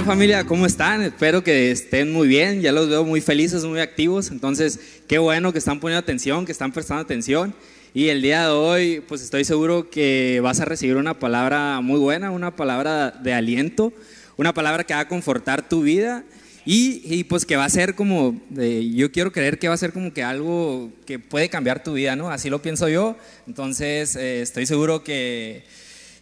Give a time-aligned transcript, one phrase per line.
[0.00, 0.44] tal familia?
[0.44, 1.02] ¿Cómo están?
[1.02, 2.62] Espero que estén muy bien.
[2.62, 4.30] Ya los veo muy felices, muy activos.
[4.30, 7.52] Entonces, qué bueno que están poniendo atención, que están prestando atención.
[7.92, 11.98] Y el día de hoy, pues estoy seguro que vas a recibir una palabra muy
[11.98, 13.92] buena, una palabra de aliento,
[14.38, 16.24] una palabra que va a confortar tu vida
[16.64, 20.14] y, pues que va a ser como, yo quiero creer que va a ser como
[20.14, 22.30] que algo que puede cambiar tu vida, ¿no?
[22.30, 23.18] Así lo pienso yo.
[23.46, 25.64] Entonces, eh, estoy seguro que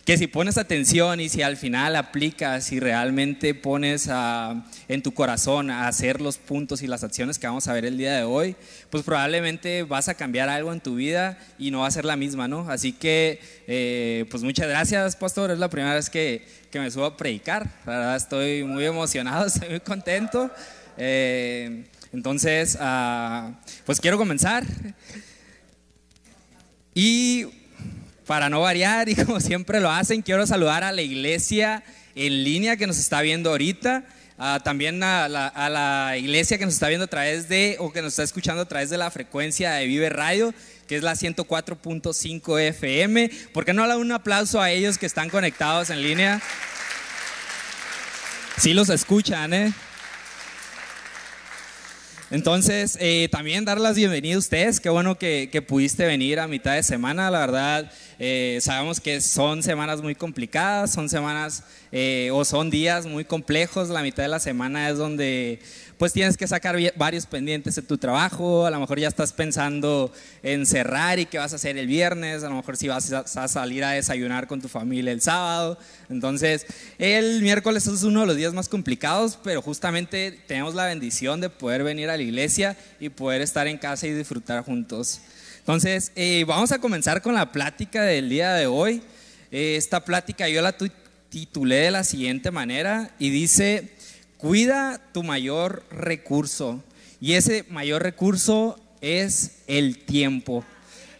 [0.08, 4.08] que si pones atención y si al final aplicas y realmente pones
[4.88, 7.98] en tu corazón a hacer los puntos y las acciones que vamos a ver el
[7.98, 8.56] día de hoy,
[8.88, 12.16] pues probablemente vas a cambiar algo en tu vida y no va a ser la
[12.16, 12.70] misma, ¿no?
[12.70, 15.50] Así que, eh, pues muchas gracias, pastor.
[15.50, 17.66] Es la primera vez que, que, me subo a predicar.
[17.84, 20.50] La verdad estoy muy emocionado, estoy muy contento.
[20.96, 21.84] Eh,
[22.14, 24.64] entonces, ah, pues quiero comenzar.
[26.94, 27.57] Y
[28.28, 31.82] para no variar y como siempre lo hacen, quiero saludar a la iglesia
[32.14, 34.04] en línea que nos está viendo ahorita,
[34.62, 38.22] también a la, iglesia que nos está viendo a través de, o que nos está
[38.22, 40.52] escuchando a través de la frecuencia de Vive Radio,
[40.86, 43.30] que es la 104.5 FM.
[43.54, 46.42] ¿Por qué no le un aplauso a ellos que están conectados en línea?
[48.58, 49.72] Sí los escuchan, ¿eh?
[52.30, 54.80] Entonces, eh, también dar las bienvenidas a ustedes.
[54.80, 57.30] Qué bueno que, que, pudiste venir a mitad de semana.
[57.30, 63.06] La verdad, eh, sabemos que son semanas muy complicadas, son semanas eh, o son días
[63.06, 63.90] muy complejos.
[63.90, 65.60] La mitad de la semana es donde
[65.98, 70.12] pues tienes que sacar varios pendientes de tu trabajo, a lo mejor ya estás pensando
[70.44, 73.48] en cerrar y qué vas a hacer el viernes, a lo mejor si vas a
[73.48, 75.76] salir a desayunar con tu familia el sábado.
[76.08, 76.66] Entonces,
[76.98, 81.50] el miércoles es uno de los días más complicados, pero justamente tenemos la bendición de
[81.50, 85.20] poder venir a la iglesia y poder estar en casa y disfrutar juntos.
[85.68, 89.02] Entonces, eh, vamos a comenzar con la plática del día de hoy.
[89.50, 90.74] Eh, esta plática yo la
[91.28, 93.90] titulé de la siguiente manera y dice,
[94.38, 96.82] cuida tu mayor recurso.
[97.20, 100.64] Y ese mayor recurso es el tiempo.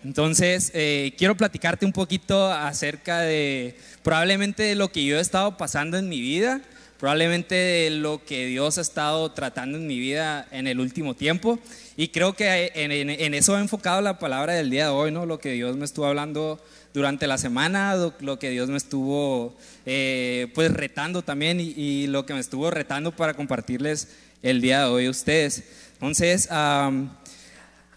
[0.03, 5.99] Entonces, eh, quiero platicarte un poquito acerca de probablemente lo que yo he estado pasando
[5.99, 6.63] en mi vida,
[6.99, 11.59] probablemente de lo que Dios ha estado tratando en mi vida en el último tiempo.
[11.97, 15.25] Y creo que en, eso he enfocado la palabra del día de hoy, ¿no?
[15.25, 16.61] Lo que Dios me estuvo hablando
[16.95, 19.57] durante la semana, lo, que Dios me estuvo
[19.87, 24.09] eh, pues retando también y, lo que me estuvo retando para compartirles
[24.43, 25.65] el día de hoy a ustedes.
[25.95, 26.49] Entonces,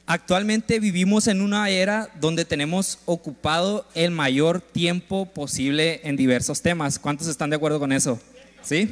[0.06, 7.00] actualmente vivimos en una era donde tenemos ocupado el mayor tiempo posible en diversos temas.
[7.00, 8.20] ¿Cuántos están de acuerdo con eso?
[8.64, 8.90] ¿Sí?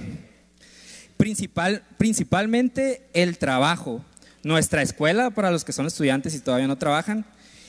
[1.17, 4.03] Principal, principalmente el trabajo,
[4.43, 7.25] nuestra escuela para los que son estudiantes y todavía no trabajan,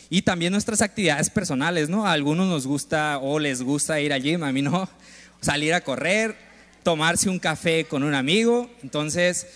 [0.09, 2.05] y también nuestras actividades personales, ¿no?
[2.05, 4.89] A algunos nos gusta o les gusta ir al gym, a mí no,
[5.41, 6.37] salir a correr,
[6.83, 8.69] tomarse un café con un amigo.
[8.83, 9.47] Entonces,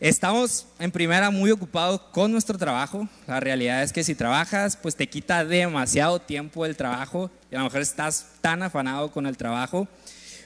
[0.00, 3.06] estamos en primera muy ocupados con nuestro trabajo.
[3.26, 7.58] La realidad es que si trabajas, pues te quita demasiado tiempo el trabajo y a
[7.58, 9.86] lo mejor estás tan afanado con el trabajo.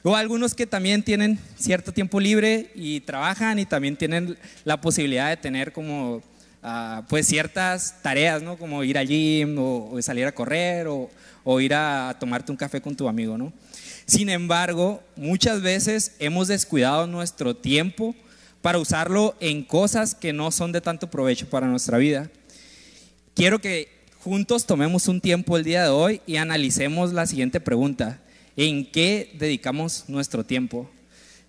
[0.05, 5.29] O algunos que también tienen cierto tiempo libre y trabajan y también tienen la posibilidad
[5.29, 6.23] de tener como
[7.09, 8.57] pues ciertas tareas, ¿no?
[8.57, 12.97] Como ir al gym o, salir a correr o, ir a tomarte un café con
[12.97, 13.53] tu amigo, ¿no?
[14.07, 18.15] Sin embargo, muchas veces hemos descuidado nuestro tiempo
[18.61, 22.31] para usarlo en cosas que no son de tanto provecho para nuestra vida.
[23.35, 23.89] Quiero que
[24.23, 28.22] juntos tomemos un tiempo el día de hoy y analicemos la siguiente pregunta.
[28.57, 30.91] ¿En qué dedicamos nuestro tiempo?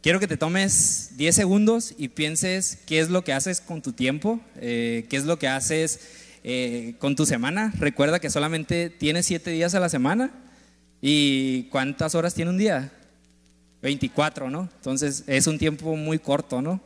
[0.02, 3.92] Quiero que te tomes 10 segundos y pienses qué es lo que haces con tu
[3.92, 6.00] tiempo, eh, qué es lo que haces
[6.46, 7.74] eh, con tu semana.
[7.78, 10.32] Recuerda que solamente tienes 7 días a la semana
[11.02, 12.90] y ¿cuántas horas tiene un día?
[13.82, 14.70] 24, ¿no?
[14.78, 16.80] Entonces es un tiempo muy corto, ¿no?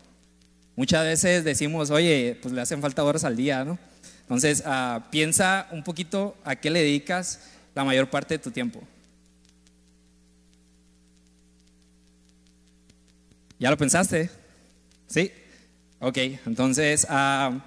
[0.75, 3.77] Muchas veces decimos, oye, pues le hacen falta horas al día, ¿no?
[4.21, 7.41] Entonces ah, piensa un poquito a qué le dedicas
[7.75, 8.81] la mayor parte de tu tiempo.
[13.59, 14.29] ¿Ya lo pensaste?
[15.07, 15.31] ¿Sí?
[15.99, 17.59] Ok, entonces, ah,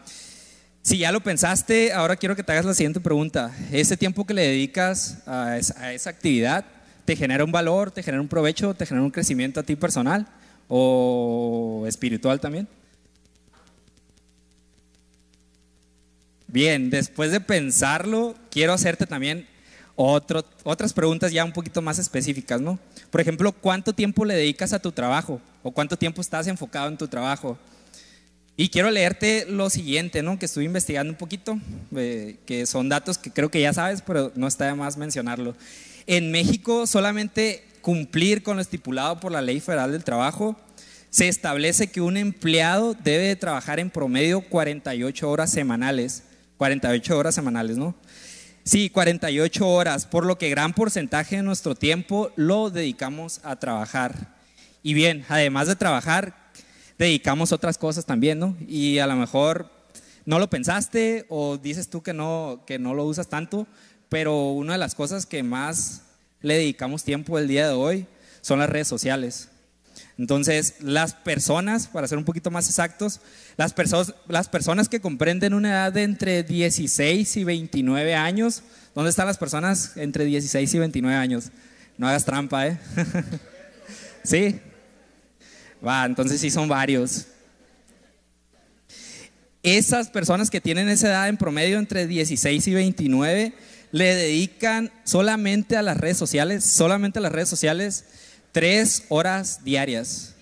[0.83, 3.53] si ya lo pensaste, ahora quiero que te hagas la siguiente pregunta.
[3.73, 6.65] ¿Ese tiempo que le dedicas a esa, actividad
[7.05, 10.29] te genera un valor, te genera un provecho, te genera un crecimiento a ti personal
[10.69, 12.69] o espiritual también?
[16.47, 19.47] Bien, después de pensarlo, quiero hacerte también
[20.03, 22.79] otras preguntas ya un poquito más específicas, ¿no?
[23.11, 25.41] Por ejemplo, ¿cuánto tiempo le dedicas a tu trabajo?
[25.63, 27.59] ¿O cuánto tiempo estás enfocado en tu trabajo?
[28.57, 30.39] Y quiero leerte lo siguiente, ¿no?
[30.39, 31.59] Que estuve investigando un poquito,
[31.97, 35.55] eh, que son datos que creo que ya sabes, pero no está de más mencionarlo.
[36.07, 40.57] En México, solamente cumplir con lo estipulado por la Ley Federal del Trabajo
[41.11, 46.23] se establece que un empleado debe trabajar en promedio 48 horas semanales.
[46.57, 47.95] 48 horas semanales, ¿no?
[48.63, 54.37] Sí, 48 horas, por lo que gran porcentaje de nuestro tiempo lo dedicamos a trabajar.
[54.83, 56.35] Y bien, además de trabajar,
[56.99, 58.57] dedicamos otras cosas también, ¿no?
[58.69, 59.71] Y a lo mejor
[60.27, 63.67] no lo pensaste o dices tú que no, que no lo usas tanto,
[64.11, 66.03] pero una de las cosas que más
[66.43, 68.07] le dedicamos tiempo el día de hoy
[68.43, 69.49] son las redes sociales.
[70.19, 73.21] Entonces, las personas, para ser un poquito más exactos,
[73.57, 73.75] las,
[74.29, 78.63] las personas que comprenden una edad de entre 16 y 29 años,
[78.95, 81.51] ¿dónde están las personas entre 16 y 29 años?
[81.97, 82.79] No hagas trampa, ¿eh?
[84.25, 84.61] ¿Sí?
[85.87, 87.27] Va, entonces sí son varios.
[89.63, 93.53] Esas personas que tienen esa edad en promedio entre 16 y 29
[93.93, 98.05] le dedican solamente a las redes sociales, solamente a las redes sociales,
[98.53, 100.35] tres horas diarias.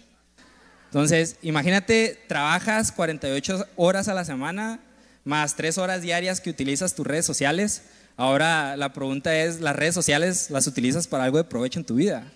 [0.86, 4.80] Entonces, imagínate, trabajas 48 horas a la semana,
[5.24, 7.82] más tres horas diarias que utilizas tus redes sociales.
[8.16, 11.96] Ahora la pregunta es, ¿las redes sociales las utilizas para algo de provecho en tu
[11.96, 12.32] vida?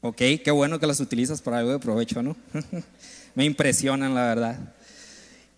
[0.00, 2.36] Ok, qué bueno que las utilizas para algo de provecho, ¿no?
[3.34, 4.58] Me impresionan, la verdad.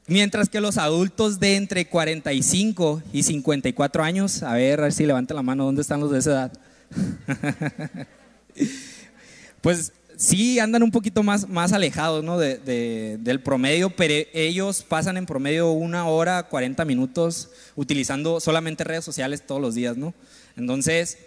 [0.06, 5.06] Mientras que los adultos de entre 45 y 54 años, a ver, a ver si
[5.06, 6.52] levanta la mano, ¿dónde están los de esa edad?
[9.61, 12.38] pues sí andan un poquito más, más alejados ¿no?
[12.38, 19.47] del promedio, pero ellos pasan en promedio una hora, 40 minutos utilizando solamente redes sociales
[19.47, 20.12] todos los días, ¿no?
[20.56, 21.19] Entonces,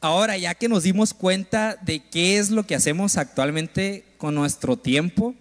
[0.00, 4.76] ahora ya que nos dimos cuenta de qué es lo que hacemos actualmente con nuestro
[4.76, 5.34] tiempo,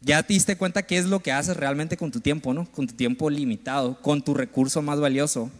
[0.00, 2.70] ya te diste cuenta qué es lo que haces realmente con tu tiempo, ¿no?
[2.70, 5.50] Con tu tiempo limitado, con tu recurso más valioso.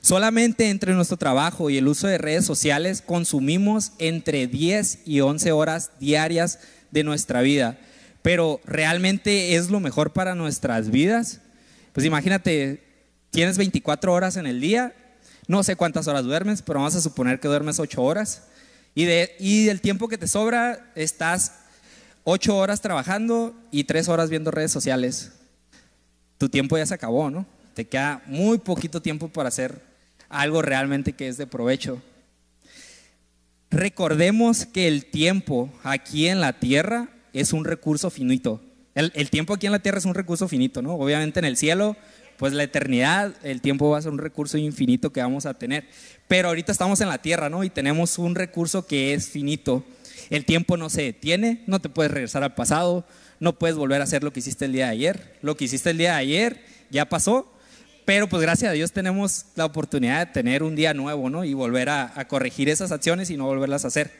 [0.00, 5.52] Solamente entre nuestro trabajo y el uso de redes sociales consumimos entre 10 y 11
[5.52, 6.60] horas diarias
[6.90, 7.78] de nuestra vida.
[8.22, 11.40] Pero ¿realmente es lo mejor para nuestras vidas?
[11.92, 12.82] Pues imagínate,
[13.30, 14.94] tienes 24 horas en el día,
[15.48, 18.42] no sé cuántas horas duermes, pero vamos a suponer que duermes 8 horas.
[18.94, 21.52] Y, de, y del tiempo que te sobra, estás
[22.24, 25.32] 8 horas trabajando y 3 horas viendo redes sociales.
[26.38, 27.46] Tu tiempo ya se acabó, ¿no?
[27.76, 29.82] Te queda muy poquito tiempo para hacer
[30.30, 32.00] algo realmente que es de provecho.
[33.70, 38.62] Recordemos que el tiempo aquí en la tierra es un recurso finito.
[38.94, 40.94] El, tiempo aquí en la tierra es un recurso finito, ¿no?
[40.94, 41.98] Obviamente en el cielo,
[42.38, 45.86] pues la eternidad, el tiempo va a ser un recurso infinito que vamos a tener.
[46.28, 47.62] Pero ahorita estamos en la tierra, ¿no?
[47.62, 49.84] Y tenemos un recurso que es finito.
[50.30, 53.04] El tiempo no se detiene, no te puedes regresar al pasado,
[53.38, 55.36] no puedes volver a hacer lo que hiciste el día de ayer.
[55.42, 57.52] Lo que hiciste el día de ayer ya pasó
[58.06, 61.44] pero pues gracias a Dios tenemos la oportunidad de tener un día nuevo, ¿no?
[61.44, 64.12] Y volver a, corregir esas acciones y no volverlas a hacer.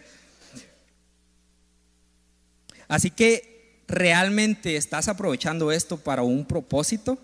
[2.88, 7.16] Así que realmente estás aprovechando esto para un propósito.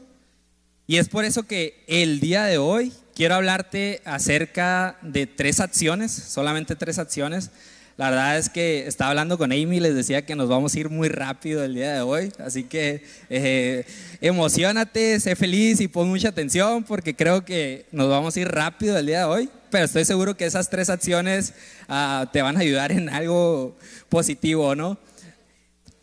[0.86, 6.12] Y es por eso que el día de hoy quiero hablarte acerca de tres acciones,
[6.12, 7.50] solamente tres acciones
[7.96, 10.88] la verdad es que estaba hablando con Amy, les decía que nos vamos a ir
[10.88, 13.84] muy rápido el día de hoy, así que eh,
[14.20, 18.96] emocionate, sé feliz y pon mucha atención porque creo que nos vamos a ir rápido
[18.96, 21.52] el día de hoy, pero estoy seguro que esas tres acciones
[21.88, 23.76] ah, te van a ayudar en algo
[24.08, 24.98] positivo, ¿no?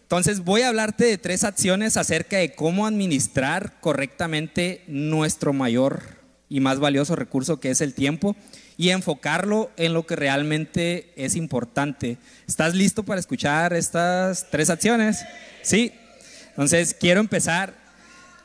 [0.03, 6.01] Entonces voy a hablarte de tres acciones acerca de cómo administrar correctamente nuestro mayor
[6.49, 8.35] y más valioso recurso que es el tiempo
[8.79, 12.17] y enfocarlo en lo que realmente es importante.
[12.47, 15.25] ¿Estás listo para escuchar estas tres acciones?
[15.61, 15.91] Sí.
[16.51, 17.73] Entonces, quiero empezar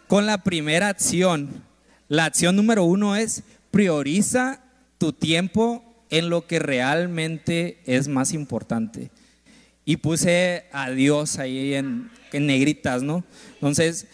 [0.08, 1.62] con la primera acción.
[2.08, 4.58] La acción número uno es prioriza
[4.98, 9.12] tu tiempo en lo que realmente es más importante.
[9.84, 13.22] Y puse a Dios ahí en, en negritas, ¿no?
[13.52, 14.08] Entonces,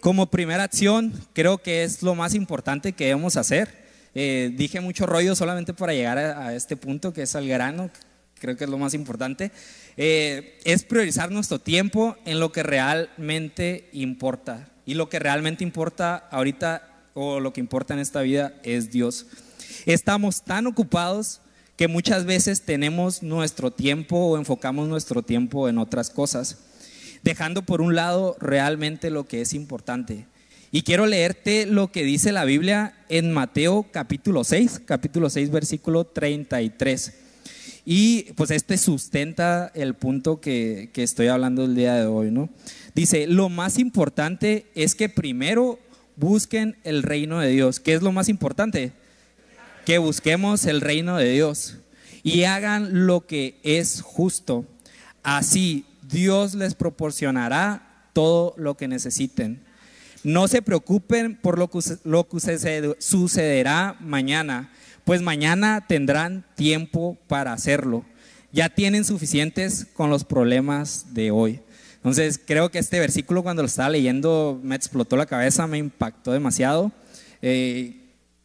[0.00, 3.83] como primera acción, creo que es lo más importante que debemos hacer
[4.14, 7.90] eh, dije mucho rollo solamente para llegar a, este punto que es al grano,
[8.38, 9.50] creo que es lo más importante.
[9.96, 14.68] Eh, es priorizar nuestro tiempo en lo que realmente importa.
[14.86, 19.26] Y lo que realmente importa ahorita o lo que importa en esta vida es Dios.
[19.86, 21.40] Estamos tan ocupados
[21.76, 26.58] que muchas veces tenemos nuestro tiempo o enfocamos nuestro tiempo en otras cosas,
[27.22, 30.26] dejando por un lado realmente lo que es importante.
[30.74, 36.04] Y quiero leerte lo que dice la Biblia en Mateo capítulo 6, capítulo 6, versículo
[36.04, 37.14] 33.
[37.84, 42.50] Y pues este sustenta el punto que, que estoy hablando el día de hoy, ¿no?
[42.92, 45.78] Dice, lo más importante es que primero
[46.16, 47.78] busquen el reino de Dios.
[47.78, 48.90] ¿Qué es lo más importante?
[49.86, 51.78] Que busquemos el reino de Dios.
[52.24, 54.66] y hagan lo que es justo.
[55.22, 59.63] Así Dios les proporcionará todo lo que necesiten.
[60.24, 64.72] No se preocupen por lo que, lo que sucederá mañana,
[65.04, 68.04] pues mañana tendrán tiempo para hacerlo.
[68.50, 71.60] Ya tienen suficientes con los problemas de hoy.
[71.96, 76.32] Entonces, creo que este versículo cuando lo estaba leyendo me explotó la cabeza, me impactó
[76.32, 76.90] demasiado.
[77.42, 78.00] Eh,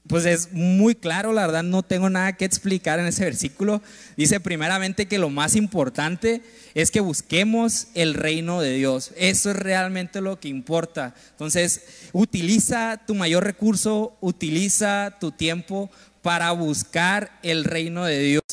[0.10, 3.82] pues es muy claro, la verdad no tengo nada que explicar en ese versículo.
[4.18, 6.42] Dice primeramente que lo más importante
[6.76, 9.12] es que busquemos el reino de Dios.
[9.18, 11.16] Eso es realmente lo que importa.
[11.32, 11.82] Entonces,
[12.14, 15.90] utiliza tu mayor recurso, utiliza tu tiempo
[16.22, 18.44] para buscar el reino de Dios.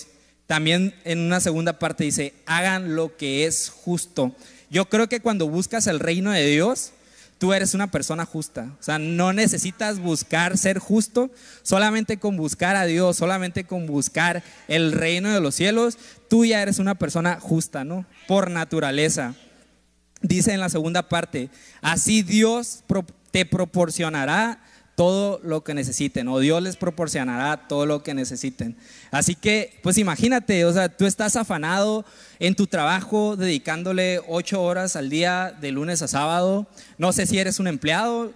[0.46, 4.34] También en una segunda parte dice, hagan lo que es justo.
[4.70, 6.92] Yo creo que cuando buscas el reino de Dios,
[7.38, 8.72] tú eres una persona justa.
[8.78, 11.30] O sea, no necesitas buscar ser justo,
[11.62, 16.62] solamente con buscar a Dios, solamente con buscar el reino de los cielos, tú ya
[16.62, 18.06] eres una persona justa, ¿no?
[18.26, 19.34] Por naturaleza.
[20.22, 21.50] Dice en la segunda parte,
[21.82, 22.82] así Dios
[23.30, 24.58] te proporcionará
[24.96, 28.76] todo lo que necesiten o Dios les proporcionará todo lo que necesiten.
[29.10, 32.04] Así que, pues imagínate, o sea, tú estás afanado
[32.40, 36.66] en tu trabajo dedicándole ocho horas al día de lunes a sábado.
[36.96, 38.32] No sé si eres un empleado,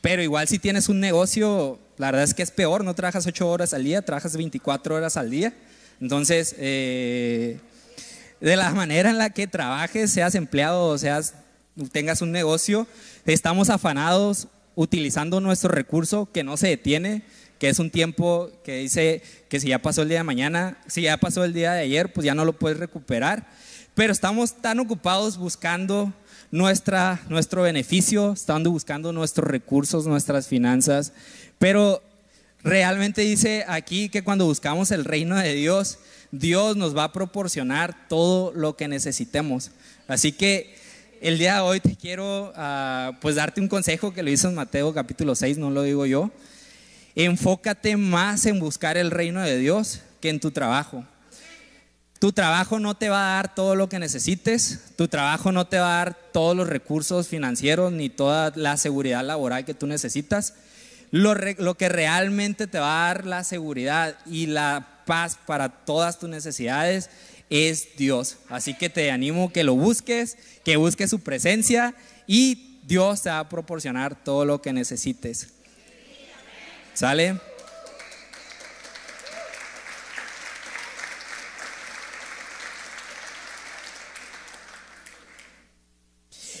[0.00, 3.48] pero igual si tienes un negocio, la verdad es que es peor, no trabajas ocho
[3.50, 5.52] horas al día, trabajas 24 horas al día.
[6.00, 7.60] Entonces, eh,
[8.40, 11.34] de la manera en la que trabajes, seas empleado o seas,
[11.92, 12.86] tengas un negocio,
[13.26, 17.22] estamos afanados utilizando nuestro recurso que no se detiene,
[17.58, 21.02] que es un tiempo que dice que si ya pasó el día de mañana, si
[21.02, 23.48] ya pasó el día de ayer, pues ya no lo puedes recuperar.
[23.94, 26.12] Pero estamos tan ocupados buscando
[26.50, 31.12] nuestra, nuestro beneficio, estando buscando nuestros recursos, nuestras finanzas.
[31.58, 32.02] Pero
[32.62, 35.98] realmente dice aquí que cuando buscamos el reino de Dios,
[36.32, 39.70] Dios nos va a proporcionar todo lo que necesitemos.
[40.08, 40.74] Así que
[41.20, 44.54] el día de hoy te quiero ah, pues darte un consejo que lo hizo en
[44.54, 46.30] Mateo capítulo 6, no lo digo yo.
[47.14, 51.04] Enfócate más en buscar el reino de Dios que en tu trabajo.
[52.18, 55.78] Tu trabajo no te va a dar todo lo que necesites, tu trabajo no te
[55.78, 60.54] va a dar todos los recursos financieros ni toda la seguridad laboral que tú necesitas.
[61.10, 66.18] Lo, lo, que realmente te va a dar la seguridad y la paz para todas
[66.18, 67.10] tus necesidades
[67.54, 68.38] es Dios.
[68.48, 71.94] Así que te animo que lo busques, que busques su presencia
[72.26, 75.50] y Dios te va a proporcionar todo lo que necesites.
[76.94, 77.38] ¿Sale?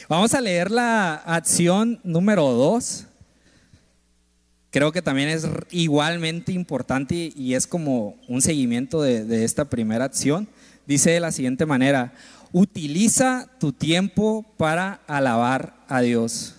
[0.08, 3.06] Vamos a leer la acción número 2.
[4.70, 10.04] Creo que también es igualmente importante y es como un seguimiento de, de esta primera
[10.04, 10.48] acción
[10.86, 12.12] dice de la siguiente manera,
[12.52, 16.54] utiliza tu tiempo para alabar a Dios.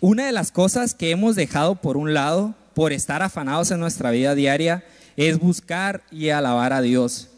[0.00, 4.10] Una de las cosas que hemos dejado por un lado, por estar afanados en nuestra
[4.10, 4.84] vida diaria,
[5.16, 7.30] es buscar y alabar a Dios.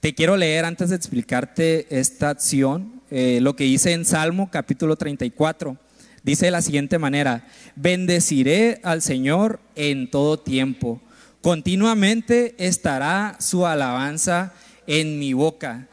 [0.00, 4.96] Te quiero leer antes de explicarte esta acción, eh, lo que dice en Salmo capítulo
[4.96, 5.78] 34.
[6.22, 11.00] Dice de la siguiente manera, bendeciré al Señor en todo tiempo
[11.46, 14.52] Continuamente estará su alabanza
[14.88, 15.86] en mi boca.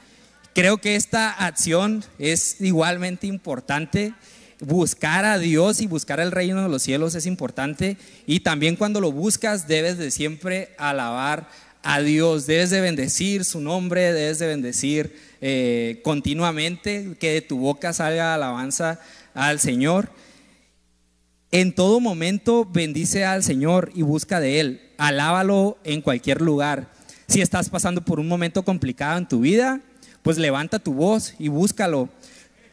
[0.56, 4.16] Creo que esta acción es igualmente importante.
[4.60, 7.98] Buscar a Dios y buscar el reino de los cielos es importante.
[8.26, 11.48] Y también cuando lo buscas debes de siempre alabar
[11.84, 12.48] a Dios.
[12.48, 18.34] Debes de bendecir su nombre, debes de bendecir eh, continuamente, que de tu boca salga
[18.34, 19.00] alabanza
[19.36, 20.10] al Señor.
[21.54, 26.88] En todo momento bendice al Señor y busca de Él alábalo en cualquier lugar.
[27.28, 29.80] Si estás pasando por un momento complicado en tu vida,
[30.24, 32.10] pues levanta tu voz y búscalo.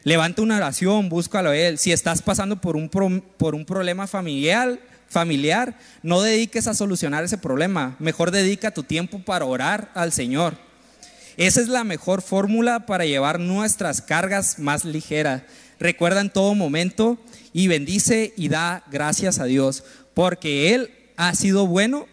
[0.03, 1.77] Levanta una oración, búscalo a Él.
[1.77, 4.79] Si estás pasando por un, por un problema familiar,
[5.11, 7.97] familiar, no dediques a solucionar ese problema.
[7.99, 10.57] Mejor dedica tu tiempo para orar al Señor.
[11.37, 15.43] Esa es la mejor fórmula para llevar nuestras cargas más ligeras.
[15.81, 17.19] Recuerda en todo momento
[17.55, 19.83] y bendice y da gracias a Dios,
[20.13, 22.07] porque Él ha sido bueno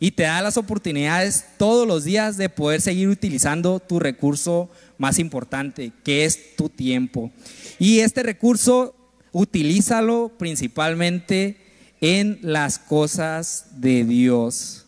[0.00, 5.20] y te da las oportunidades todos los días de poder seguir utilizando tu recurso más
[5.20, 7.30] importante, que es tu tiempo.
[7.78, 8.94] Y este recurso,
[9.32, 11.58] utilízalo principalmente
[12.00, 14.86] en las cosas de Dios.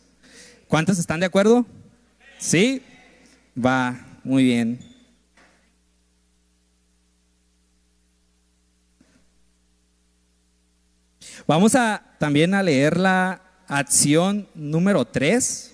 [0.66, 1.64] ¿Cuántos están de acuerdo?
[2.38, 2.82] ¿Sí?
[3.56, 4.87] Va, muy bien.
[11.48, 15.72] Vamos a también a leer la acción número 3.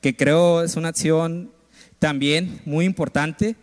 [0.00, 1.50] que creo es una acción
[1.98, 3.56] también muy importante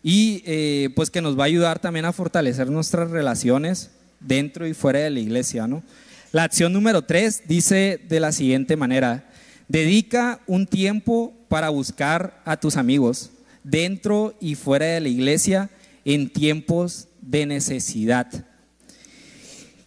[0.00, 4.74] y eh, pues que nos va a ayudar también a fortalecer nuestras relaciones dentro y
[4.74, 5.82] fuera de la iglesia, ¿no?
[6.30, 9.28] La acción número tres dice de la siguiente manera,
[9.66, 13.32] dedica un tiempo para buscar a tus amigos
[13.64, 15.68] dentro y fuera de la iglesia
[16.04, 18.51] en tiempos de necesidad.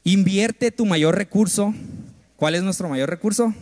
[0.08, 1.74] Invierte tu mayor recurso.
[2.36, 3.56] ¿Cuál es nuestro mayor recurso?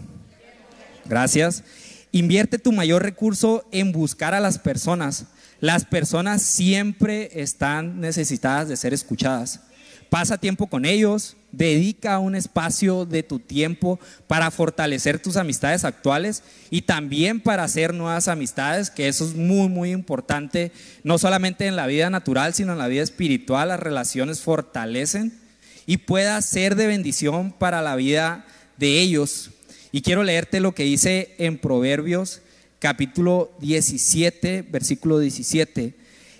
[1.06, 1.64] Gracias.
[2.12, 5.28] Invierte tu mayor recurso en buscar a las personas.
[5.62, 9.62] Las personas siempre están necesitadas de ser escuchadas.
[10.10, 13.98] Pasa tiempo con ellos, dedica un espacio de tu tiempo
[14.28, 19.70] para fortalecer tus amistades actuales y también para hacer nuevas amistades, que eso es muy,
[19.70, 20.74] muy importante,
[21.06, 25.42] no solamente en la vida natural, sino en la vida espiritual, las relaciones fortalecen
[25.86, 28.46] y pueda ser de bendición para la vida
[28.78, 29.52] de ellos.
[29.92, 32.42] Y quiero leerte lo que dice en Proverbios
[32.80, 35.94] capítulo 17, versículo 17.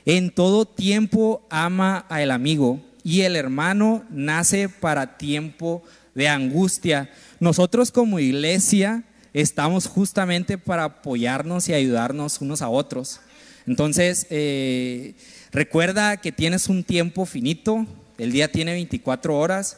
[0.06, 5.84] En todo tiempo ama al amigo y el hermano nace para tiempo
[6.16, 7.10] de angustia.
[7.40, 13.22] Nosotros como iglesia estamos justamente para apoyarnos y ayudarnos unos a otros.
[13.66, 15.14] Entonces, eh,
[15.52, 19.78] recuerda que tienes un tiempo finito, el día tiene 24 horas.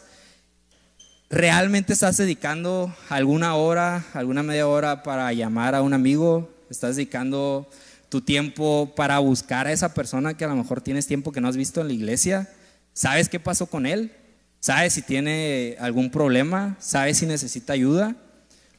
[1.30, 6.54] ¿Realmente estás dedicando alguna hora, alguna media hora para llamar a un amigo?
[6.70, 7.70] ¿Estás dedicando
[8.10, 11.48] tu tiempo para buscar a esa persona que a lo mejor tienes tiempo que no
[11.48, 12.50] has visto en la iglesia?
[12.94, 14.12] ¿Sabes qué pasó con él?
[14.60, 16.78] ¿Sabes si tiene algún problema?
[16.80, 18.16] ¿Sabes si necesita ayuda?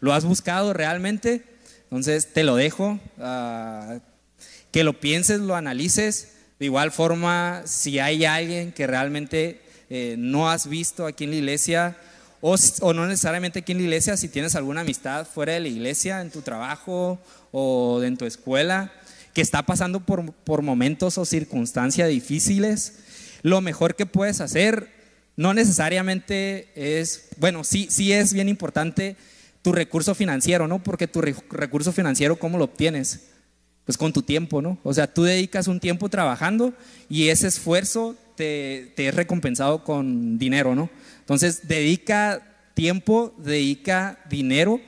[0.01, 1.45] ¿Lo has buscado realmente?
[1.85, 3.99] Entonces te lo dejo, ah,
[4.73, 6.36] que lo pienses, lo analices.
[6.59, 9.61] De igual forma, si hay alguien que realmente
[9.91, 11.97] eh, no has visto aquí en la iglesia,
[12.41, 15.69] o, o, no necesariamente aquí en la iglesia, si tienes alguna amistad fuera de la
[15.69, 17.19] iglesia, en tu trabajo
[17.53, 18.93] o en tu escuela,
[19.35, 22.95] que está pasando por, por momentos o circunstancias difíciles,
[23.43, 24.89] lo mejor que puedes hacer
[25.37, 29.17] no necesariamente es, bueno, sí, sí es bien importante
[29.61, 30.83] tu recurso financiero, ¿no?
[30.83, 33.27] Porque tu recurso financiero, ¿cómo lo obtienes?
[33.87, 34.79] Pues con tu tiempo, ¿no?
[34.83, 36.75] O sea, tú dedicas un tiempo trabajando
[37.09, 40.91] y ese esfuerzo te, te es recompensado con dinero, ¿no?
[41.21, 42.43] Entonces, dedica
[42.75, 44.81] tiempo, dedica dinero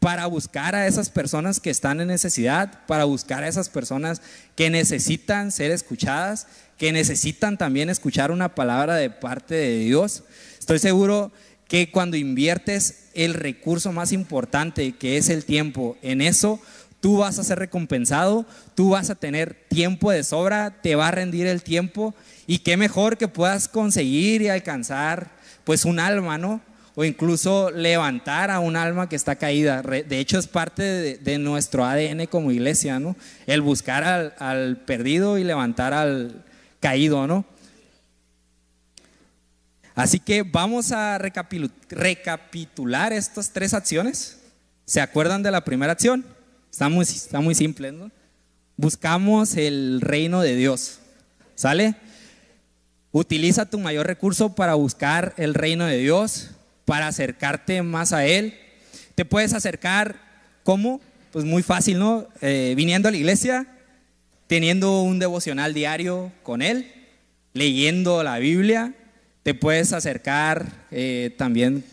[0.00, 4.22] para buscar a esas personas que están en necesidad, para buscar a esas personas
[4.56, 6.46] que necesitan ser escuchadas
[6.78, 10.22] que necesitan también escuchar una palabra de parte de Dios.
[10.58, 11.32] Estoy seguro
[11.66, 16.60] que cuando inviertes el recurso más importante, que es el tiempo, en eso,
[17.00, 21.12] tú vas a ser recompensado, tú vas a tener tiempo de sobra, te va a
[21.12, 22.14] rendir el tiempo
[22.46, 25.30] y qué mejor que puedas conseguir y alcanzar
[25.64, 26.60] pues un alma, ¿no?
[26.94, 29.82] O incluso levantar a un alma que está caída.
[29.82, 33.16] De hecho es parte de, nuestro ADN como iglesia, ¿no?
[33.46, 36.44] El buscar al, al perdido y levantar al,
[36.80, 37.44] caído, ¿no?
[39.94, 44.38] Así que vamos a recapitular estas tres acciones.
[44.84, 46.24] ¿Se acuerdan de la primera acción?
[46.70, 48.10] Está muy, está muy simple, ¿no?
[48.76, 51.00] Buscamos el reino de Dios.
[51.54, 51.96] ¿Sale?
[53.10, 56.50] Utiliza tu mayor recurso para buscar el reino de Dios,
[56.84, 58.54] para acercarte más a Él.
[59.14, 60.20] Te puedes acercar,
[60.62, 61.00] ¿cómo?
[61.32, 62.28] Pues muy fácil, ¿no?
[62.40, 63.66] Eh, viniendo a la iglesia,
[64.46, 66.92] teniendo un devocional diario con Él,
[67.54, 68.94] leyendo la Biblia,
[69.42, 71.84] te puedes acercar eh, también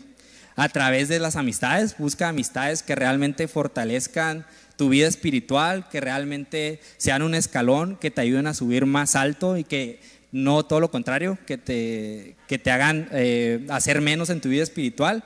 [0.54, 6.80] a través de las amistades, busca amistades que realmente fortalezcan tu vida espiritual, que realmente
[6.96, 10.00] sean un escalón, que te ayuden a subir más alto y que
[10.32, 14.62] no todo lo contrario, que te, que te hagan eh, hacer menos en tu vida
[14.62, 15.24] espiritual.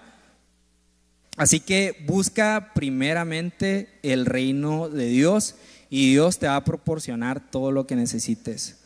[1.36, 5.56] Así que busca primeramente el reino de Dios
[5.88, 8.76] y Dios te va a proporcionar todo lo que necesites.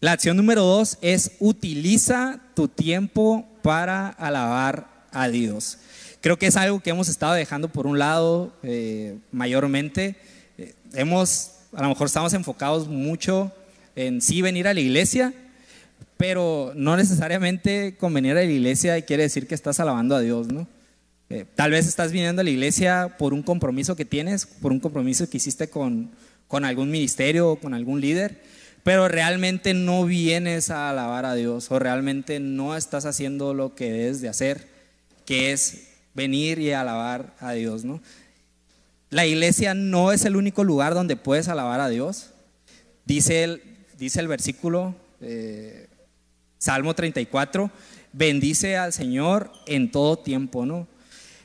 [0.00, 5.78] La acción número dos es utiliza tu tiempo para alabar a Dios.
[6.26, 10.16] Creo que es algo que hemos estado dejando por un lado eh, mayormente.
[10.58, 13.52] Eh, hemos, a lo mejor estamos enfocados mucho
[13.94, 15.32] en sí venir a la iglesia,
[16.16, 20.48] pero no necesariamente con venir a la iglesia quiere decir que estás alabando a Dios,
[20.48, 20.66] ¿no?
[21.30, 24.80] Eh, tal vez estás viniendo a la iglesia por un compromiso que tienes, por un
[24.80, 26.10] compromiso que hiciste con,
[26.48, 28.42] con algún ministerio o con algún líder,
[28.82, 33.92] pero realmente no vienes a alabar a Dios o realmente no estás haciendo lo que
[33.92, 34.66] debes de hacer,
[35.24, 38.00] que es venir y alabar a Dios, ¿no?
[39.10, 42.30] La iglesia no es el único lugar donde puedes alabar a Dios.
[43.04, 43.62] Dice el,
[43.96, 45.88] dice el versículo, eh,
[46.58, 47.70] Salmo 34,
[48.12, 50.88] bendice al Señor en todo tiempo, ¿no?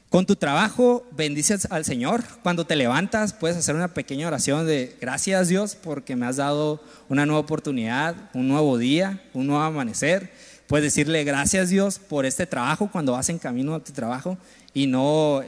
[0.09, 2.23] Con tu trabajo bendices al Señor.
[2.43, 6.83] Cuando te levantas puedes hacer una pequeña oración de gracias Dios porque me has dado
[7.07, 10.33] una nueva oportunidad, un nuevo día, un nuevo amanecer.
[10.67, 14.37] Puedes decirle gracias Dios por este trabajo cuando vas en camino a tu trabajo
[14.73, 15.41] y no,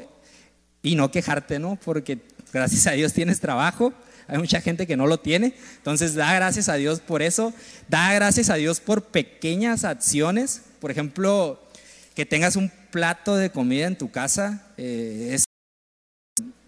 [0.81, 1.77] y no quejarte, ¿no?
[1.83, 2.19] Porque
[2.51, 3.93] gracias a Dios tienes trabajo.
[4.27, 5.53] Hay mucha gente que no lo tiene.
[5.77, 7.53] Entonces da gracias a Dios por eso.
[7.89, 10.61] Da gracias a Dios por pequeñas acciones.
[10.79, 11.61] Por ejemplo,
[12.15, 15.45] que tengas un plato de comida en tu casa eh, es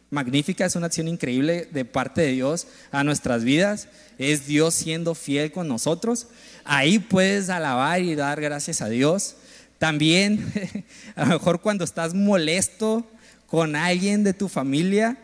[0.10, 3.88] magnífica, es una acción increíble de parte de Dios a nuestras vidas.
[4.18, 6.28] Es Dios siendo fiel con nosotros.
[6.64, 9.36] Ahí puedes alabar y dar gracias a Dios.
[9.78, 10.52] También,
[11.16, 13.10] a lo mejor cuando estás molesto
[13.48, 15.18] con alguien de tu familia,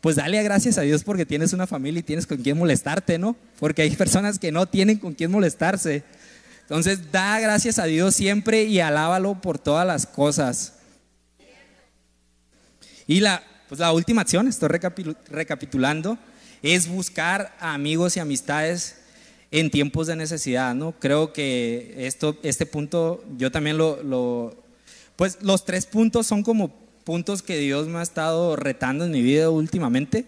[0.00, 3.36] pues dale gracias a Dios porque tienes una familia y tienes con quien molestarte, ¿no?
[3.58, 6.02] Porque hay personas que no tienen con quien molestarse.
[6.62, 10.74] Entonces, da gracias a Dios siempre y alábalo por todas las cosas.
[13.06, 14.68] Y la, pues la última acción, estoy
[15.28, 16.16] recapitulando,
[16.62, 18.99] es buscar amigos y amistades
[19.50, 20.92] en tiempos de necesidad, ¿no?
[20.98, 24.56] Creo que esto, este punto, yo también lo, lo,
[25.16, 26.68] pues los tres puntos son como
[27.04, 30.26] puntos que Dios me ha estado retando en mi vida últimamente.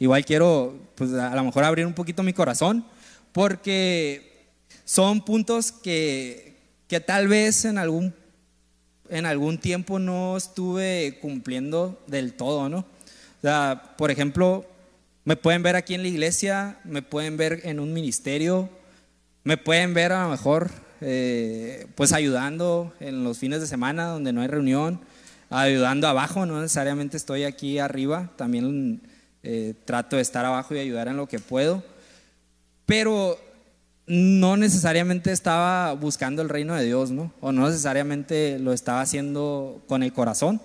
[0.00, 2.84] Igual quiero, pues a lo mejor abrir un poquito mi corazón,
[3.32, 4.48] porque
[4.84, 6.56] son puntos que,
[6.88, 8.12] que tal vez en algún,
[9.08, 12.78] en algún tiempo no estuve cumpliendo del todo, ¿no?
[12.78, 14.66] O sea, por ejemplo,
[15.24, 18.68] me pueden ver aquí en la iglesia, me pueden ver en un ministerio,
[19.42, 24.32] me pueden ver a lo mejor eh, pues ayudando en los fines de semana donde
[24.32, 25.00] no hay reunión,
[25.50, 29.02] ayudando abajo, no necesariamente estoy aquí arriba, también
[29.42, 31.82] eh, trato de estar abajo y ayudar en lo que puedo,
[32.86, 33.38] pero
[34.06, 37.32] no necesariamente estaba buscando el reino de Dios, ¿no?
[37.40, 40.60] O no necesariamente lo estaba haciendo con el corazón.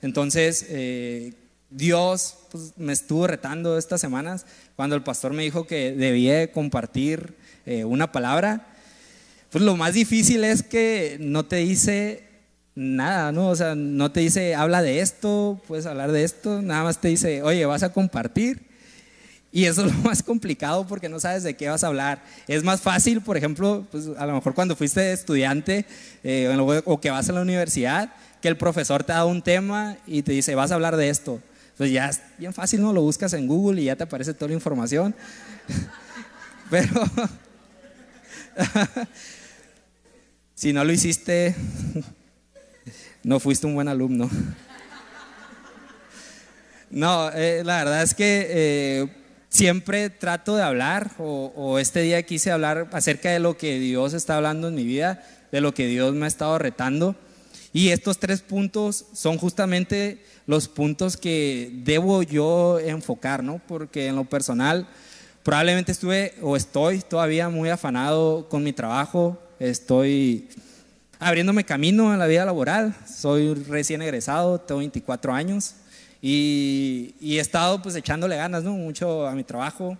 [0.00, 1.34] Entonces, eh,
[1.70, 7.36] Dios pues, me estuvo retando estas semanas cuando el pastor me dijo que debía compartir
[7.66, 8.66] eh, una palabra.
[9.50, 12.24] Pues lo más difícil es que no te dice
[12.74, 13.48] nada, ¿no?
[13.48, 17.08] O sea, no te dice, habla de esto, puedes hablar de esto, nada más te
[17.08, 18.68] dice, oye, vas a compartir.
[19.50, 22.22] Y eso es lo más complicado porque no sabes de qué vas a hablar.
[22.46, 25.86] Es más fácil, por ejemplo, pues a lo mejor cuando fuiste estudiante
[26.22, 26.54] eh,
[26.84, 30.32] o que vas a la universidad, que el profesor te da un tema y te
[30.32, 31.40] dice, vas a hablar de esto.
[31.78, 32.92] Pues ya es bien fácil, ¿no?
[32.92, 35.14] Lo buscas en Google y ya te aparece toda la información.
[36.70, 37.04] Pero
[40.54, 41.54] si no lo hiciste,
[43.22, 44.28] no fuiste un buen alumno.
[46.90, 49.08] No, eh, la verdad es que eh,
[49.48, 54.36] siempre trato de hablar, o, este día quise hablar acerca de lo que Dios está
[54.36, 57.14] hablando en mi vida, de lo que Dios me ha estado retando.
[57.78, 63.60] Y estos tres puntos son justamente los puntos que debo yo enfocar, ¿no?
[63.68, 64.88] Porque en lo personal
[65.44, 70.48] probablemente estuve o estoy todavía muy afanado con mi trabajo, estoy
[71.20, 75.76] abriéndome camino en la vida laboral, soy recién egresado, tengo 24 años
[76.20, 78.72] y, he estado pues echándole ganas, ¿no?
[78.72, 79.96] Mucho a mi trabajo.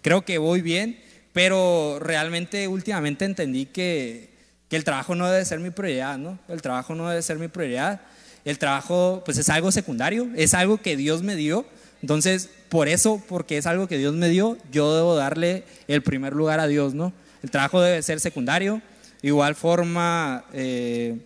[0.00, 0.98] Creo que voy bien,
[1.34, 4.37] pero realmente últimamente entendí que,
[4.68, 6.38] que el trabajo no debe ser mi prioridad, ¿no?
[6.48, 8.00] El trabajo no debe ser mi prioridad.
[8.44, 11.66] El trabajo pues es algo secundario, es algo que Dios me dio.
[12.02, 16.34] Entonces, por eso, porque es algo que Dios me dio, yo debo darle el primer
[16.34, 17.12] lugar a Dios, ¿no?
[17.42, 18.80] El trabajo debe ser secundario.
[19.22, 21.18] Igual forma, eh,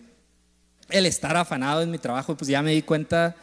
[0.89, 3.35] el estar afanado en mi trabajo, pues ya me di cuenta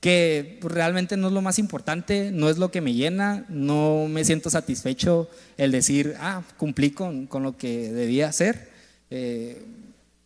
[0.00, 4.24] que realmente no es lo más importante, no es lo que me llena, no me
[4.24, 8.69] siento satisfecho el decir, ah, cumplí con, con lo que debía hacer.
[9.10, 9.62] Eh,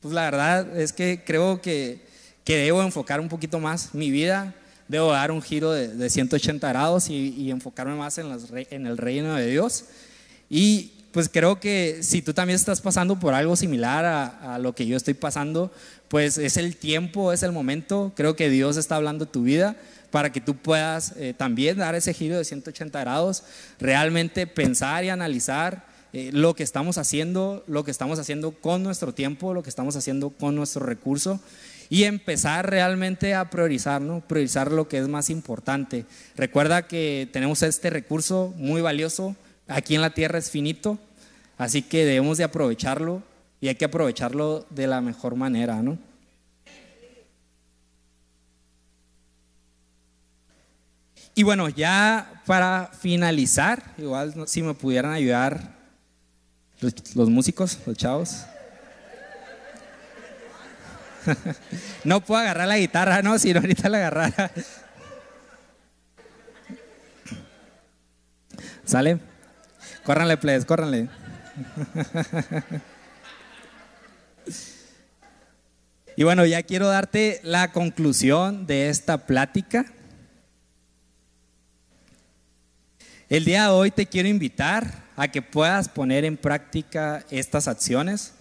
[0.01, 2.01] pues la verdad es que creo que,
[2.45, 4.55] que, debo enfocar un poquito más mi vida,
[4.89, 8.87] debo dar un giro de, de 180 grados y, y, enfocarme más en, las, en
[8.87, 9.87] el reino de Dios.
[10.51, 14.75] Y pues creo que si tú también estás pasando por algo similar a, a, lo
[14.75, 15.73] que yo estoy pasando,
[16.09, 18.13] pues es el tiempo, es el momento.
[18.15, 19.77] Creo que Dios está hablando tu vida
[20.15, 23.43] para que tú puedas eh, también dar ese giro de 180 grados,
[23.81, 25.85] realmente pensar y analizar
[26.17, 29.97] eh, lo que estamos haciendo, lo que estamos haciendo con nuestro tiempo, lo que estamos
[29.97, 31.41] haciendo con nuestro recurso
[31.91, 34.21] y empezar realmente a priorizar, ¿no?
[34.21, 36.07] Priorizar lo que es más importante.
[36.37, 39.35] Recuerda que tenemos este recurso muy valioso
[39.67, 41.01] aquí en la tierra es finito,
[41.59, 43.21] así que debemos de aprovecharlo
[43.61, 45.99] y hay que aprovecharlo de la mejor manera, ¿no?
[51.35, 55.74] Y bueno, ya para finalizar, igual si me pudieran ayudar
[57.15, 58.45] los, músicos, los chavos.
[62.05, 64.51] no puedo agarrar la guitarra, no, si no ahorita la agarrara.
[68.85, 69.19] ¿Sale?
[70.05, 71.09] Córranle, please, córranle.
[76.17, 79.87] Y bueno, ya quiero darte la conclusión de esta plática.
[83.31, 88.35] El día de hoy te quiero invitar a que puedas poner en práctica estas acciones.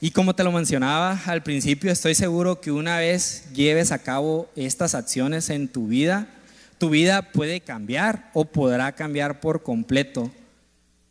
[0.00, 4.50] Y como te lo mencionaba al principio, estoy seguro que una vez lleves a cabo
[4.56, 6.26] estas acciones en tu vida,
[6.78, 10.32] tu vida puede cambiar o podrá cambiar por completo.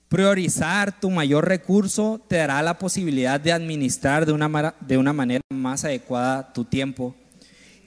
[0.10, 5.42] Priorizar tu mayor recurso te dará la posibilidad de administrar de una, de una manera
[5.54, 7.16] más adecuada tu tiempo.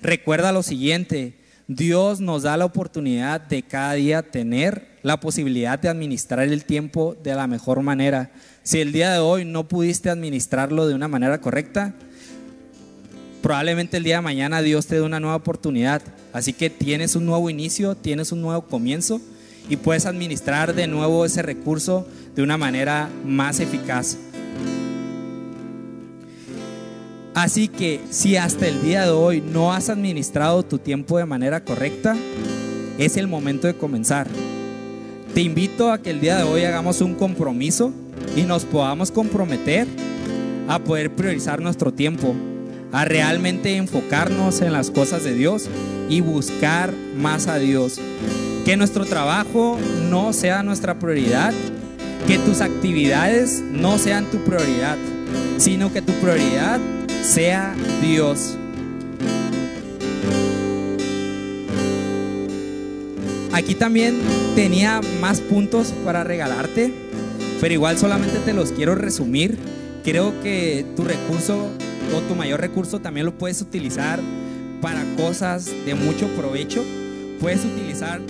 [0.01, 1.39] Recuerda lo siguiente,
[1.72, 7.16] Dios nos da la oportunidad de cada día tener la posibilidad de administrar el tiempo
[7.22, 8.33] de la mejor manera.
[8.64, 11.94] Si el día de hoy no pudiste administrarlo de una manera correcta,
[13.40, 16.02] probablemente el día de mañana Dios te dé una nueva oportunidad.
[16.33, 19.20] Así que tienes un nuevo inicio, tienes un nuevo comienzo
[19.68, 22.04] y puedes administrar de nuevo ese recurso
[22.35, 24.18] de una manera más eficaz.
[27.35, 31.64] Así que si hasta el día de hoy no has administrado tu tiempo de manera
[31.64, 32.16] correcta,
[32.99, 34.27] es el momento de comenzar.
[35.33, 37.93] Te invito a que el día de hoy hagamos un compromiso
[38.37, 39.87] y nos podamos comprometer
[40.69, 42.35] a poder priorizar nuestro tiempo,
[42.90, 45.69] a realmente enfocarnos en las cosas de Dios
[46.09, 48.01] y buscar más a Dios.
[48.64, 49.79] Que nuestro trabajo
[50.11, 51.55] no sea nuestra prioridad,
[52.27, 54.99] que tus actividades no sean tu prioridad,
[55.59, 56.81] sino que tu prioridad
[57.22, 58.56] sea Dios.
[63.52, 64.18] Aquí también
[64.54, 66.92] tenía más puntos para regalarte,
[67.61, 69.59] pero igual solamente te los quiero resumir.
[70.04, 71.68] Creo que tu recurso
[72.14, 74.20] o tu mayor recurso también lo puedes utilizar
[74.80, 76.83] para cosas de mucho provecho.
[77.40, 78.20] Puedes utilizar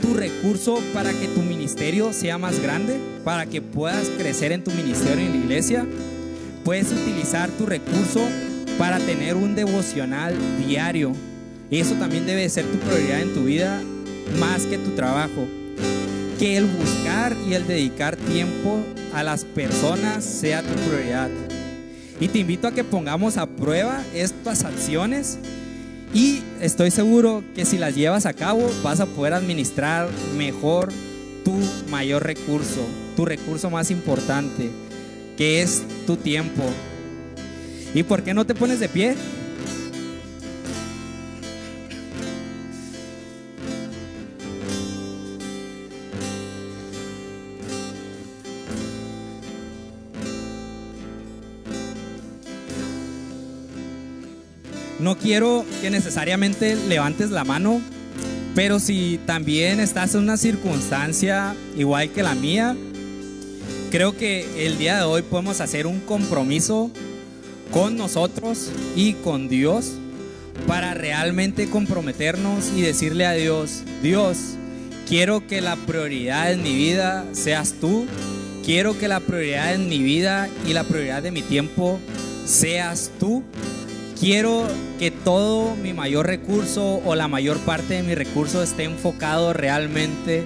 [0.00, 4.70] tu recurso para que tu ministerio sea más grande, para que puedas crecer en tu
[4.70, 5.86] ministerio en la iglesia.
[6.66, 8.26] Puedes utilizar tu recurso
[8.76, 11.12] para tener un devocional diario.
[11.70, 13.80] Eso también debe ser tu prioridad en tu vida
[14.40, 15.46] más que tu trabajo.
[16.40, 21.30] Que el buscar y el dedicar tiempo a las personas sea tu prioridad.
[22.18, 25.38] Y te invito a que pongamos a prueba estas acciones
[26.12, 30.88] y estoy seguro que si las llevas a cabo vas a poder administrar mejor
[31.44, 31.54] tu
[31.92, 34.68] mayor recurso, tu recurso más importante,
[35.36, 36.62] que es tu tiempo.
[37.94, 39.14] ¿Y por qué no te pones de pie?
[54.98, 57.80] No quiero que necesariamente levantes la mano,
[58.54, 62.74] pero si también estás en una circunstancia igual que la mía,
[63.96, 66.90] creo que el día de hoy podemos hacer un compromiso
[67.72, 69.94] con nosotros y con Dios
[70.66, 74.36] para realmente comprometernos y decirle a Dios, Dios,
[75.08, 78.04] quiero que la prioridad en mi vida seas tú,
[78.66, 81.98] quiero que la prioridad en mi vida y la prioridad de mi tiempo
[82.44, 83.44] seas tú.
[84.20, 84.64] Quiero
[84.98, 90.44] que todo mi mayor recurso o la mayor parte de mi recurso esté enfocado realmente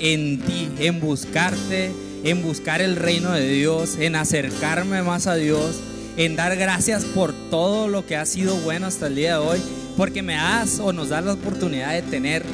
[0.00, 1.92] en ti, en buscarte,
[2.24, 5.76] en buscar el reino de Dios, en acercarme más a Dios,
[6.16, 9.62] en dar gracias por todo lo que ha sido bueno hasta el día de hoy,
[9.96, 12.44] porque me das o nos das la oportunidad de tener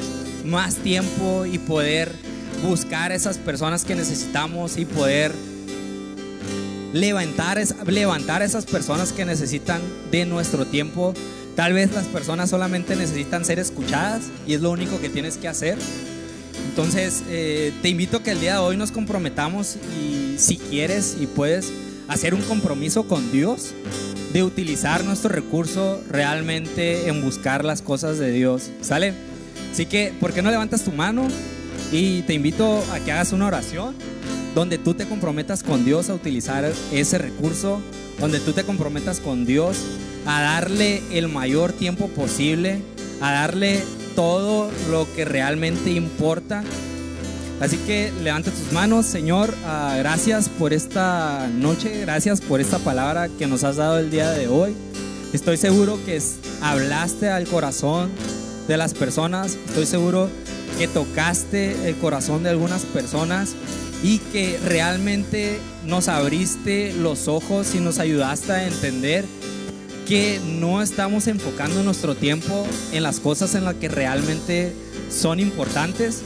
[0.44, 2.12] más tiempo y poder
[2.62, 5.32] buscar esas personas que necesitamos y poder
[6.92, 11.12] levantar, levantar esas personas que necesitan de nuestro tiempo.
[11.56, 15.48] Tal vez las personas solamente necesitan ser escuchadas y es lo único que tienes que
[15.48, 15.76] hacer.
[16.76, 21.16] Entonces, eh, te invito a que el día de hoy nos comprometamos y si quieres
[21.20, 21.72] y puedes
[22.08, 23.74] hacer un compromiso con Dios
[24.32, 28.72] de utilizar nuestro recurso realmente en buscar las cosas de Dios.
[28.80, 29.14] ¿Sale?
[29.70, 31.28] Así que, ¿por qué no levantas tu mano?
[31.92, 33.94] Y te invito a que hagas una oración
[34.56, 37.80] donde tú te comprometas con Dios a utilizar ese recurso,
[38.18, 39.76] donde tú te comprometas con Dios
[40.26, 42.80] a darle el mayor tiempo posible,
[43.20, 43.80] a darle
[44.14, 46.62] todo lo que realmente importa.
[47.60, 53.28] Así que levanta tus manos, Señor, ah, gracias por esta noche, gracias por esta palabra
[53.28, 54.74] que nos has dado el día de hoy.
[55.32, 56.20] Estoy seguro que
[56.60, 58.10] hablaste al corazón
[58.68, 60.28] de las personas, estoy seguro
[60.78, 63.54] que tocaste el corazón de algunas personas
[64.02, 69.24] y que realmente nos abriste los ojos y nos ayudaste a entender
[70.06, 74.72] que no estamos enfocando nuestro tiempo en las cosas en las que realmente
[75.10, 76.22] son importantes.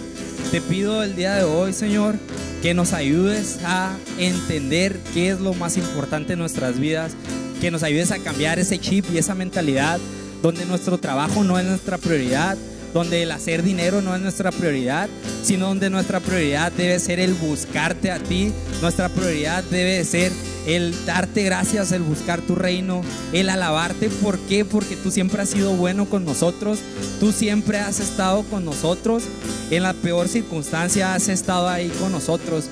[0.50, 2.16] Te pido el día de hoy, Señor,
[2.62, 7.12] que nos ayudes a entender qué es lo más importante en nuestras vidas,
[7.60, 10.00] que nos ayudes a cambiar ese chip y esa mentalidad
[10.42, 12.56] donde nuestro trabajo no es nuestra prioridad,
[12.94, 15.08] donde el hacer dinero no es nuestra prioridad,
[15.42, 20.32] sino donde nuestra prioridad debe ser el buscarte a ti, nuestra prioridad debe ser
[20.68, 23.00] el darte gracias, el buscar tu reino,
[23.32, 24.10] el alabarte.
[24.10, 24.66] ¿Por qué?
[24.66, 26.78] Porque tú siempre has sido bueno con nosotros,
[27.20, 29.22] tú siempre has estado con nosotros,
[29.70, 32.66] en la peor circunstancia has estado ahí con nosotros.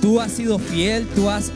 [0.00, 1.50] Tú has sido fiel, tú has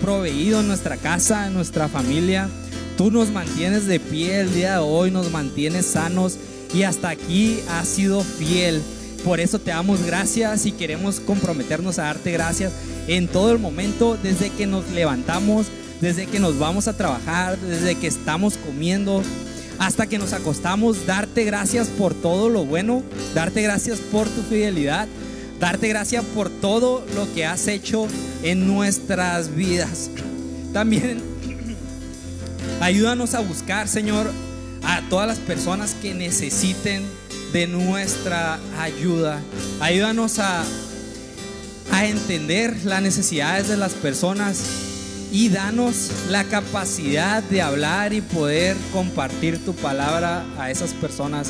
[0.00, 2.48] proveído nuestra casa, nuestra familia.
[2.96, 6.38] Tú nos mantienes de pie el día de hoy, nos mantienes sanos
[6.72, 8.80] y hasta aquí has sido fiel.
[9.24, 12.72] Por eso te damos gracias y queremos comprometernos a darte gracias
[13.06, 15.66] en todo el momento, desde que nos levantamos,
[16.00, 19.22] desde que nos vamos a trabajar, desde que estamos comiendo,
[19.78, 23.04] hasta que nos acostamos, darte gracias por todo lo bueno,
[23.34, 25.06] darte gracias por tu fidelidad,
[25.60, 28.08] darte gracias por todo lo que has hecho
[28.42, 30.10] en nuestras vidas.
[30.72, 31.22] También
[32.80, 34.32] ayúdanos a buscar, Señor,
[34.82, 37.04] a todas las personas que necesiten
[37.52, 39.40] de nuestra ayuda.
[39.80, 40.64] Ayúdanos a,
[41.90, 44.62] a entender las necesidades de las personas
[45.32, 51.48] y danos la capacidad de hablar y poder compartir tu palabra a esas personas.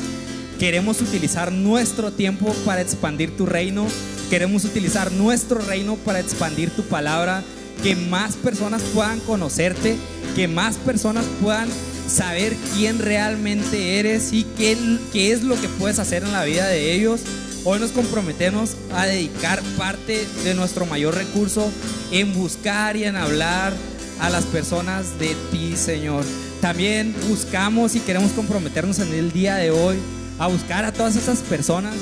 [0.59, 3.85] Queremos utilizar nuestro tiempo para expandir tu reino.
[4.29, 7.43] Queremos utilizar nuestro reino para expandir tu palabra.
[7.81, 9.97] Que más personas puedan conocerte.
[10.35, 11.67] Que más personas puedan
[12.07, 14.77] saber quién realmente eres y qué,
[15.11, 17.21] qué es lo que puedes hacer en la vida de ellos.
[17.65, 21.71] Hoy nos comprometemos a dedicar parte de nuestro mayor recurso
[22.11, 23.73] en buscar y en hablar
[24.19, 26.25] a las personas de ti, Señor.
[26.61, 29.97] También buscamos y queremos comprometernos en el día de hoy
[30.39, 31.93] a buscar a todas esas personas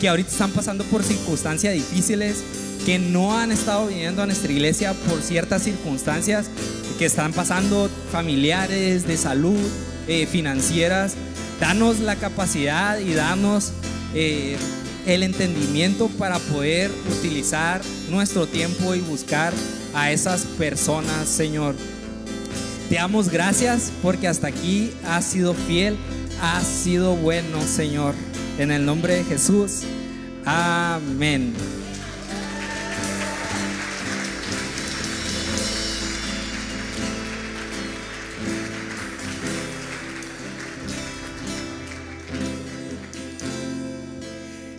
[0.00, 2.42] que ahorita están pasando por circunstancias difíciles,
[2.84, 6.46] que no han estado viniendo a nuestra iglesia por ciertas circunstancias
[6.98, 9.58] que están pasando familiares, de salud,
[10.08, 11.14] eh, financieras.
[11.60, 13.72] Danos la capacidad y danos
[14.14, 14.56] eh,
[15.06, 17.80] el entendimiento para poder utilizar
[18.10, 19.52] nuestro tiempo y buscar
[19.94, 21.74] a esas personas, Señor.
[22.88, 25.96] Te damos gracias porque hasta aquí has sido fiel,
[26.40, 28.14] has sido bueno, Señor.
[28.58, 29.82] En el nombre de Jesús.
[30.44, 31.54] Amén.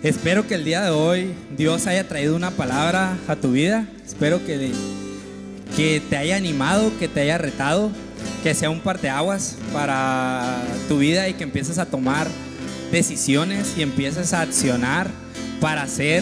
[0.06, 3.88] Espero que el día de hoy Dios haya traído una palabra a tu vida.
[4.06, 4.70] Espero que,
[5.76, 7.89] que te haya animado, que te haya retado,
[8.44, 12.28] que sea un parteaguas para tu vida y que empieces a tomar
[12.91, 15.10] decisiones y empieces a accionar
[15.60, 16.22] para hacer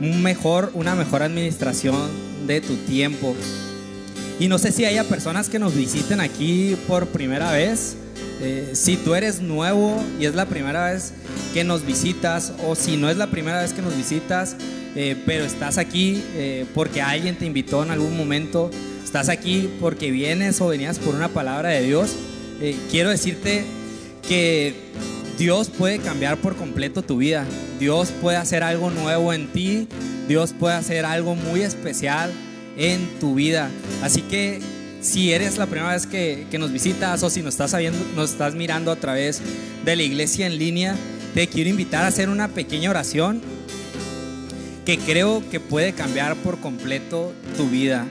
[0.00, 2.08] un mejor, una mejor administración
[2.46, 3.34] de tu tiempo.
[4.38, 7.96] Y no sé si haya personas que nos visiten aquí por primera vez.
[8.40, 11.12] Eh, si tú eres nuevo y es la primera vez
[11.54, 14.56] que nos visitas o si no es la primera vez que nos visitas,
[14.94, 18.70] eh, pero estás aquí eh, porque alguien te invitó en algún momento,
[19.04, 22.10] estás aquí porque vienes o venías por una palabra de Dios,
[22.90, 23.64] quiero decirte
[24.26, 24.74] que
[25.38, 27.44] Dios puede cambiar por completo tu vida,
[27.78, 29.88] Dios puede hacer algo nuevo en ti,
[30.28, 32.32] Dios puede hacer algo muy especial
[32.76, 33.70] en tu vida.
[34.02, 34.60] Así que
[35.06, 38.54] si eres la primera vez que, nos visitas o si nos estás, sabiendo, nos estás
[38.54, 39.40] mirando a través
[39.84, 40.96] de la iglesia en línea,
[41.32, 43.40] te quiero invitar a hacer una pequeña oración
[44.84, 48.04] que creo que puede cambiar por completo tu vida.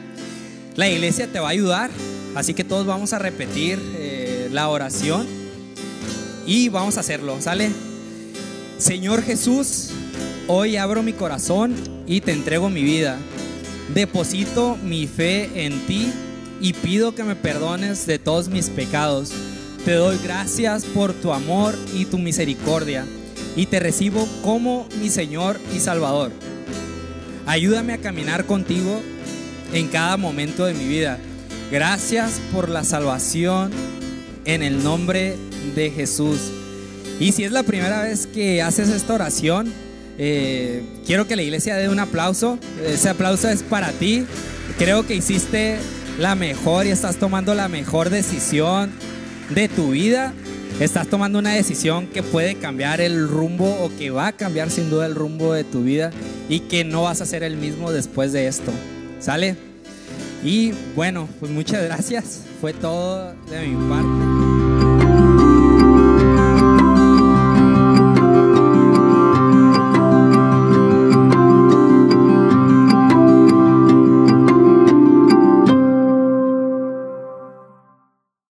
[0.76, 1.92] La iglesia te va a ayudar,
[2.34, 5.28] así que todos vamos a repetir eh, la oración
[6.48, 7.72] y vamos a hacerlo, ¿sale?
[8.78, 9.90] Señor Jesús,
[10.48, 11.76] hoy abro mi corazón
[12.08, 13.18] y te entrego mi vida.
[13.94, 16.12] Deposito mi fe en ti
[16.60, 19.32] y pido que me perdones de todos mis pecados.
[19.84, 23.06] Te doy gracias por tu amor y tu misericordia
[23.56, 26.32] y te recibo como mi Señor y Salvador.
[27.46, 29.02] Ayúdame a caminar contigo
[29.74, 31.20] en cada momento de mi vida.
[31.72, 33.72] Gracias por la salvación
[34.46, 35.38] en el nombre
[35.76, 36.40] de Jesús.
[37.20, 39.72] Y si es la primera vez que haces esta oración,
[40.18, 42.60] eh, quiero que la iglesia dé un aplauso.
[42.86, 44.26] Ese aplauso es para ti.
[44.78, 45.78] Creo que hiciste
[46.18, 48.92] la mejor y estás tomando la mejor decisión
[49.50, 50.34] de tu vida.
[50.80, 54.90] Estás tomando una decisión que puede cambiar el rumbo o que va a cambiar sin
[54.90, 56.12] duda el rumbo de tu vida
[56.50, 58.72] y que no vas a ser el mismo después de esto.
[59.20, 59.56] ¿Sale?
[60.44, 62.42] Y bueno, pues muchas gracias.
[62.60, 64.35] Fue todo de mi parte.